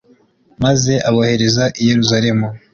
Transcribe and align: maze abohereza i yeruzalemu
maze 0.63 0.93
abohereza 1.09 1.63
i 1.79 1.83
yeruzalemu 1.89 2.47